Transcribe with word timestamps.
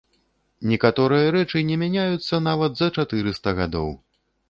Некаторыя 0.71 1.27
рэчы 1.35 1.63
не 1.69 1.79
мяняюцца 1.83 2.43
нават 2.49 2.73
за 2.83 2.91
чатырыста 2.97 3.59
гадоў. 3.65 3.97